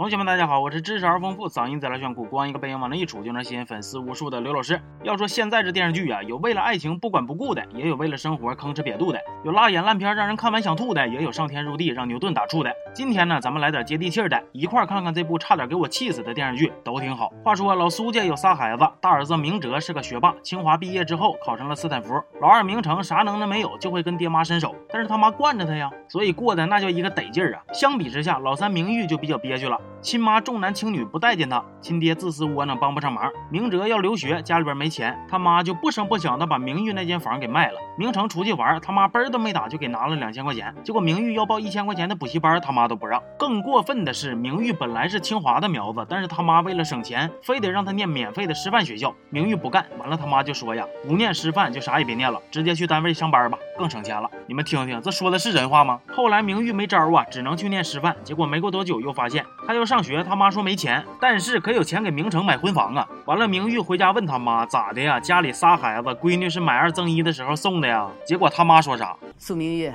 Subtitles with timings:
[0.00, 4.80] 同学们，大家好，我是知识而丰富、嗓音贼拉炫酷、光一个背影往那一杵就能吸引粉丝无数的刘老师。
[5.02, 12.74] 要说现在这电视剧啊，有为了爱情不管不顾的，也有为了生活吭哧瘪肚的，有辣眼烂片让人看完想吐的，也有上天入地让牛顿打怵的。
[12.94, 17.30] 今天呢，咱们来点接地气的，一块看看这部差点给我气死的电视剧，都挺好。
[17.44, 27.60] 话说老苏家有仨孩子，大儿子明哲是个学霸，清华毕业之后考上了斯坦福；老二明成啥能耐没有，就会跟爹妈伸手，但是他妈惯着他呀，所以过得那叫一个得劲儿啊。
[27.74, 30.70] 相比之下，老三明玉就比较憋屈了，亲妈重男。
[30.72, 33.30] 轻女不待见他，亲爹自私窝囊帮不上忙。
[33.50, 37.78] 明哲要留学，家里边没钱，他妈就不声不响的把明玉那间房给卖了。
[37.98, 40.74] 明成出去玩，他妈嘣都没打就给拿了两千块钱。
[40.84, 43.20] 结果明玉要报一千块钱的补习班，他妈都不让。
[43.38, 49.14] 更过分的是，明玉本来是清华的苗子，但是他妈为了省钱，非得让他念免费的师范学校。
[49.28, 54.30] 明玉不干，完了他妈就说呀，不念师范就啥也别念了，直接去单位上班吧，更省钱了。
[54.46, 55.98] 你们听听，这说的是人话吗？
[56.14, 58.14] 后来明玉没招啊，只能去念师范。
[58.22, 60.60] 结果没过多久又发现他要上学，他妈说。
[60.60, 63.08] 没钱，但是可有钱给明成买婚房啊！
[63.24, 65.18] 完了，明玉回家问他妈咋的呀？
[65.18, 68.10] 家里仨孩子，闺女是买二赠一的时候送的呀。
[68.26, 69.16] 结果他妈说啥？
[69.38, 69.90] 苏明玉，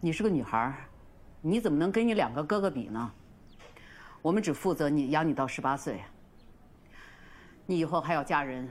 [0.00, 0.72] 你是个女孩，
[1.42, 3.10] 你怎么能跟你两个哥哥比呢？
[4.22, 6.02] 我们只负责你养你到十八岁，
[7.66, 8.66] 你以后还要嫁人，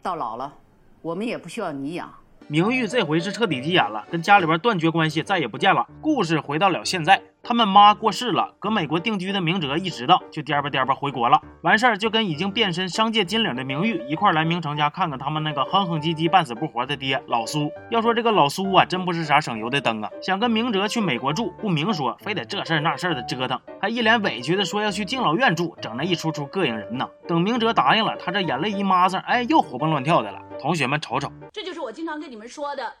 [0.00, 0.54] 到老了，
[1.02, 2.14] 我们也不需要你养。
[2.50, 5.86] 明玉这回是彻底急眼了，跟家里边断绝关系，再也不见了。
[6.00, 7.20] 故事回到了现在。
[7.42, 11.40] 他们妈过世了，搁美国定居的明哲一知道，就颠吧颠吧回国了。
[11.62, 17.70] 完事儿就跟已经变身商界金领的明玉一块来明成家看看他们那个哼哼唧唧半死不活的爹老苏。
[17.90, 20.10] 要说这个老苏啊，真不是啥省油的灯啊！
[20.20, 27.08] 想跟明哲去美国住，不明说，非得这事儿那事儿的折腾，还一脸委屈的说要去敬老院住，整那一出出膈应人呢。
[27.26, 30.38] 等明哲答应了，他这眼泪一抹上，哎，又活蹦乱跳的了。
[30.60, 32.92] 同学们瞅瞅，这就是我经常跟你们说的。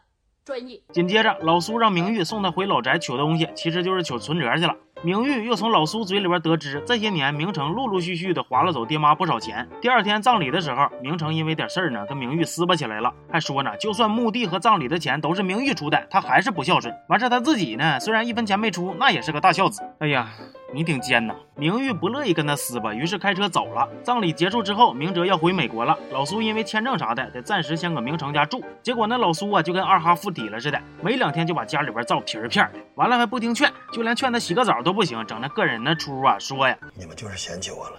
[0.48, 0.80] 专业。
[0.94, 4.74] 紧接着，老苏让明玉送他回老宅取东西，其实就是取存折去了。
[5.02, 9.68] 明玉又从老苏嘴里边得知，这些年明成陆陆续续的划了走爹妈不少钱。
[9.82, 16.94] 第二天葬礼的时候，明成因为点事儿呢，跟明玉撕巴起来了，还说呢，就算墓地和葬礼的钱都是明玉出的，他还是不孝顺。
[17.10, 19.82] 完事他自己呢，虽然一分钱没出，那也是个大孝子。
[19.98, 20.30] 哎呀。
[20.70, 21.34] 你挺奸呐！
[21.56, 23.88] 明玉不乐意跟他撕吧，于是开车走了。
[24.02, 25.98] 葬礼结束之后，明哲要回美国了。
[26.12, 28.62] 老苏因为签证啥的，得暂时先搁明成家住。
[28.82, 32.78] 结果那老苏啊，就跟二哈附体了似的，没两天就把家里边造皮儿片的。
[32.96, 37.96] 完了还不听劝，就连劝他洗个澡都不行，整那个人的出啊，说呀，你们就是嫌弃我了，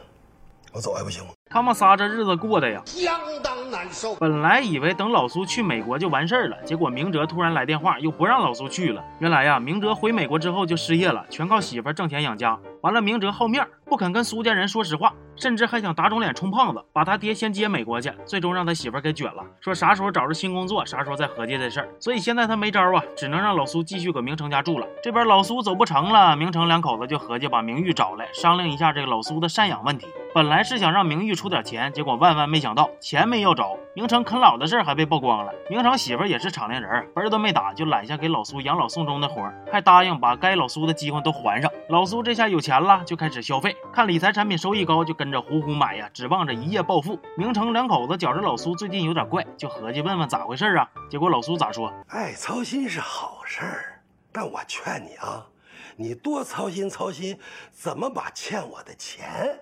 [0.72, 1.31] 我走还不行吗？
[1.52, 4.14] 他们仨这日子过得呀，相当难受。
[4.18, 9.04] 本来以为等老苏去美国就完事儿了，结果明哲突然来电话，又不让老苏去了。
[9.18, 12.56] 原来呀，明哲回美国之后就失业了，全靠媳妇挣钱养家。
[12.82, 21.90] 完了，明哲好面，不肯跟苏家人说实话，甚至还想打肿脸充胖子，把他爹先接美国去，最终让他媳妇给卷了，说啥时候找着新工作，啥时候再合计这事儿。
[22.00, 24.86] 所以现在他没招啊，只能让老苏继续搁明成家住了。
[25.02, 30.06] 这边老苏走不成了，明成两口子就合计把明玉找来商量一下这个老苏的赡养问题。
[30.31, 35.51] 本来是想让明玉出点钱，结果万万没想到钱没要着，明成啃老的事儿还被曝光了。
[35.72, 41.72] 明成媳妇也是敞亮人，儿都没打就揽下给老苏养老送终的活儿，还答应把该老苏的饥荒都还上。
[41.89, 47.19] 老苏这下有钱了，就开始消费，看理财产品收益高，就跟着呼呼买呀，指望着一夜暴富。
[47.35, 50.88] 明成两口子觉着老苏最近有点怪，就合计问问咋回事啊？
[51.09, 51.91] 结果老苏咋说？
[52.07, 54.01] 爱操心是好事儿，
[54.31, 55.47] 但我劝你啊，
[55.95, 57.39] 你多操心操心，
[57.72, 59.59] 怎么把欠我的钱。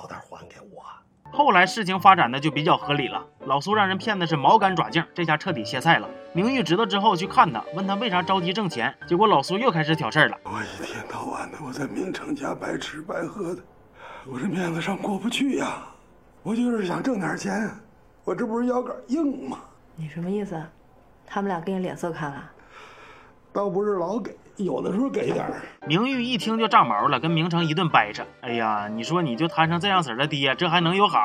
[0.00, 0.82] 早点还给我。
[1.30, 6.08] 后来事情发展的就比较合理了，老苏让人骗的是毛干爪净，这下彻底歇菜了。
[6.32, 10.38] 明玉知道之后去看他，问他为啥着急挣钱，结果老苏又开始挑事儿了。
[10.44, 13.60] 我一天到晚的我在明成家白吃白喝的，
[14.26, 15.82] 我这面子上过不去呀。
[16.42, 17.68] 我就是想挣点钱，
[18.24, 19.58] 我这不是腰杆硬吗？
[19.96, 20.58] 你什么意思？
[21.26, 22.50] 他们俩给你脸色看了？
[23.52, 24.34] 倒不是老给。
[24.64, 25.54] 有的时候给点儿。
[25.86, 28.22] 明玉一听就炸毛了，跟明成一顿掰扯。
[28.42, 31.18] 哎呀，你说你就摊上这样式的爹，这还能有好？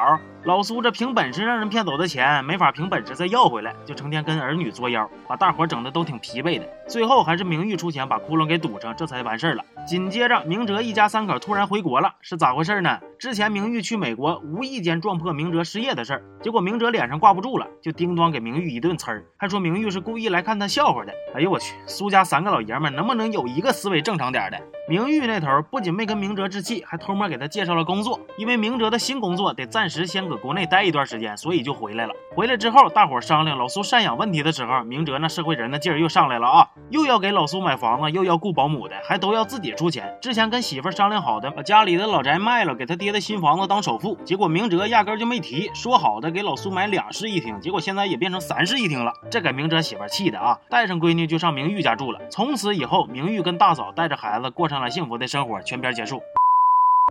[0.44, 6.66] 老苏这凭本事让人骗走的钱，没法凭本事再要回来，就成天跟儿女作妖，把大伙整的都挺疲惫的。
[6.88, 9.64] 最后还是明玉出钱把窟窿给堵上，这才完事儿了。
[9.86, 13.00] 紧接着，明哲一家三口突然回国了，是咋回事呢？
[13.20, 21.14] 之前明玉去美国，无意间撞破明哲失业的事儿，结果明哲脸上挂不住了，就叮当给明玉一顿呲儿，还说明玉是故意来看他笑话的。
[21.36, 23.26] 哎呦我去，苏家三个老爷们能不能？
[23.32, 24.58] 有一个思维正常点的，
[24.88, 28.20] 明玉那头不仅没跟明哲置气，还偷摸给他介绍了工作。
[28.38, 32.14] 因为明哲的新工作得暂时先搁国内待一段时间，所以就回来了。
[32.36, 40.18] 回来之后，大伙商量老苏赡养问题的时候，明哲那社会人的劲儿又上来了啊，又要给老苏买房子，又要雇保姆的，还都要自己出钱。
[40.22, 44.16] 之前跟媳妇商量好的，把家里的老宅卖了，给他爹的新房子当首付。
[44.24, 49.12] 结果明哲压根就没提，说好的给老苏买两室一厅，结果现在也变成三室一厅了。
[49.32, 52.20] 这给明哲媳妇气的啊，带上闺女就上明玉家住了。
[52.30, 53.06] 从此以后。
[53.16, 56.22] 明玉跟大嫂带着孩子过上了幸福的生活，全片结束。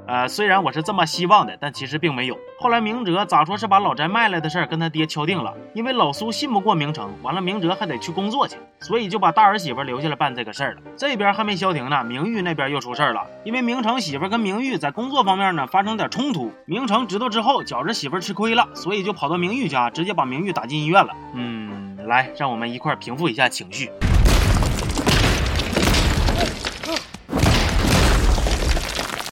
[0.07, 2.37] 呃，虽然我是这么希望的，但其实并没有。
[2.59, 10.83] 后来明哲咋说是把老宅卖了的事儿跟他爹敲定了，因为老苏信不过明成，完了明哲还得去工作去，所以就把大儿媳妇留下来办这个事儿了。
[10.95, 21.15] 这边还没消停呢，明玉那边又出事儿了，因为明成媳妇跟明玉在工作方面呢发生点冲突，明成知道之后觉着媳妇吃亏了，所以就跑到明玉家，直接把明玉打进医院了。
[21.33, 23.91] 嗯，来，让我们一块儿平复一下情绪。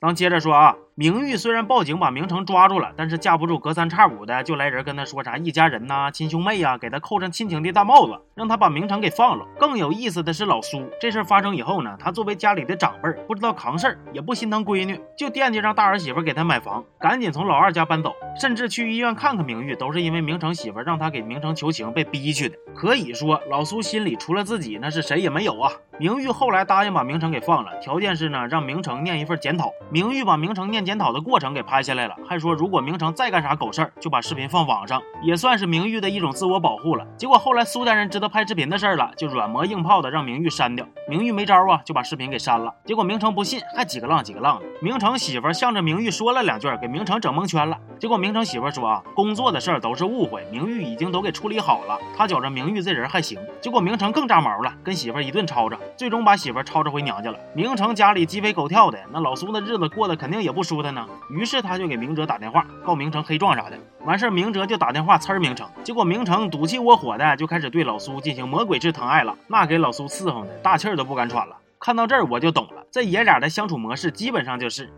[0.03, 0.77] 咱接着说啊。
[0.95, 9.47] 明玉虽然报警把明成抓住了，但是架不住隔三差五的就来人跟他说啥一家人呐、亲兄妹呀，给他扣上亲情的大帽子，让他把明成给放了。
[9.59, 22.59] 更有意思的是，老苏这事发生以后呢，他作为家里的长辈，不知道扛事儿，也不心疼闺女，就惦记让大儿媳妇给他买房，赶紧从老二家搬走，甚至去医院看看明玉，都是因为明成媳妇让他给明成求情被逼去的。
[22.75, 25.73] 可以说，老苏心里除了自己，那是谁也没有啊。
[25.99, 29.73] 明玉后来答应把明成给放了，条件是呢，让明成念一份检讨。
[29.91, 30.82] 明玉把明成念。
[30.85, 37.07] 检讨的过程给拍下来了，还说如果明成再干啥狗事儿，就把视频放网上，也算是明玉的一种自我保护了。
[37.17, 40.87] 结果后来苏家人知道拍视频的事儿了，就软磨硬泡的让明玉删掉。
[41.09, 42.75] 明玉没招啊，就把视频给删了。
[42.85, 44.67] 结果明成不信，还几个浪几个浪的。
[44.83, 47.79] 明成媳妇向着明玉说了两句，给明成整蒙圈了。
[48.01, 51.97] 结果明成媳妇说啊，工作的事儿都是误会，明玉已经都给处理好了。
[52.17, 53.39] 他觉着明玉这人还行。
[53.61, 57.39] 结果明成更炸毛了，跟媳妇一顿吵吵，最终把媳妇吵着回娘家了。
[57.55, 61.07] 明成家里鸡飞狗跳的，那老苏的日子过得肯定也不舒坦呢。
[61.31, 63.79] 于是他就给明哲打电话，告明成黑状啥的。
[64.05, 71.55] 完事儿，明哲就打电话呲儿明成，结果明成赌气窝火的就开始对老苏进行魔鬼式疼爱了，那给老苏伺候的大气儿都不敢喘了。
[71.85, 74.89] 看到这儿我就懂了，这爷俩的相处模式基本上就是。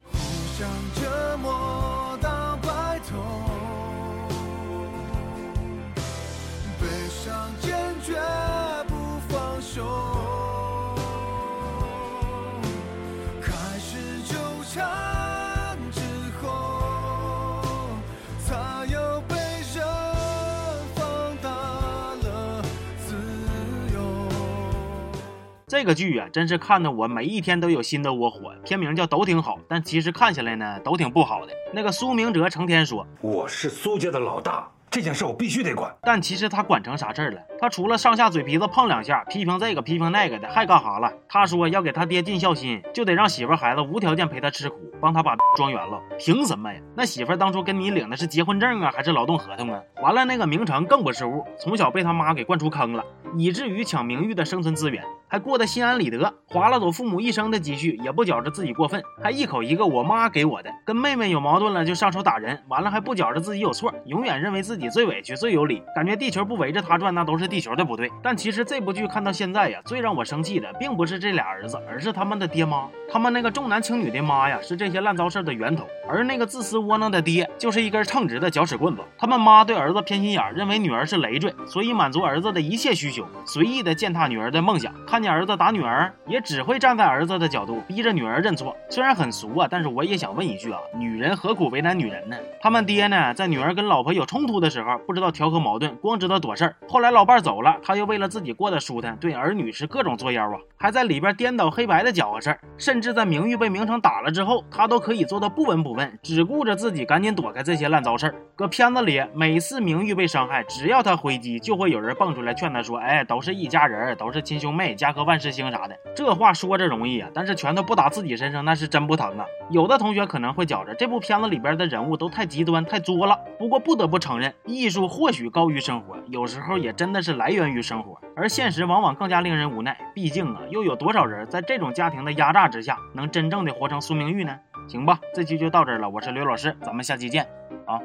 [25.74, 28.54] 这个剧啊，真是看得我每一天都有新的窝火。
[28.64, 31.52] 片名叫都挺好，但其实看起来呢，都挺不好的。
[31.72, 35.92] 那个苏明哲成天说我是苏家的老大，这件事我必须得管。
[36.02, 37.40] 但其实他管成啥事儿了？
[37.64, 41.10] 他除了上下嘴皮子碰两下，批评这个批评那个的，还干啥了？
[41.26, 45.98] 他说要给他爹尽孝心，就得让媳妇孩子无条件陪他吃苦，帮他把 庄园了。
[46.18, 46.78] 凭什么呀？
[46.94, 49.80] 那媳妇当初跟你领的是结婚证啊，还是劳动合同啊？
[50.02, 53.02] 完了，那个明成更不是物，从小被他妈给惯出坑了，
[53.38, 55.02] 以至于抢名誉的生存资源。
[55.26, 60.70] 还过得心安理得，划了走父母一生的积蓄，也不觉着自己过分，还一口一个我妈给我的。
[60.84, 68.10] 跟妹妹有矛盾了就上手打人，完了还不觉着自己有错，永远认为自己最委屈最有理，感觉地球不围着他转，那都是地球的不对。
[68.20, 72.88] 但其实这部剧看到现在呀，最让我生气的并不是这俩儿子，而是他们的爹妈。
[73.08, 79.02] 他们那个重男轻女的妈呀，是这些烂糟事的源头，而那个自私窝囊的爹就是一根称职的搅屎棍子。
[79.16, 84.92] 他们妈对儿子偏心眼，认为女儿是累赘，所以满足儿子的一切需求，随意的践踏女儿的梦想。
[85.06, 86.12] 看见儿子打女儿。
[86.26, 88.74] 也只会站在儿子的角度，逼着女儿认错。
[88.88, 92.36] 虽然很俗啊，但是我也想问一句啊：女人何苦为难女人呢？
[92.62, 96.76] 他们爹呢，在女儿跟老婆有冲突的时候，不知道调和矛盾，光知道躲事儿。
[96.88, 102.60] 后来老伴二走了，他又为了自己过得舒坦，对儿女是各种作妖啊，还在里边颠倒黑白的搅和事儿。
[102.78, 108.34] 甚至在明玉被明成打了之后，他都可以做到不闻不问，只顾着自己赶紧躲开这些烂糟事儿。
[108.54, 119.44] 搁片子里，每次明玉被伤害，只要他回击，就会有人蹦出来劝他说：“哎，都是一家人，都是亲兄妹，家和万事兴啥的。”这话说着容易啊，但是拳头不打自己身上，那是真不疼啊。
[119.70, 123.36] 有的同学可能会觉着这部片子里边的人物都太极端、太作了。
[123.58, 129.98] 不过不得不承认，艺术或许高于生活，有时候也真的是来源于生活，而现实往往更加令人无奈。
[130.14, 134.56] 毕竟啊，又有多少人在这种家庭的压榨之下，能真正的活成苏明玉呢？
[134.86, 137.44] 行吧，这期就到这儿了，我是刘老师，咱们下期见
[137.86, 137.98] 啊。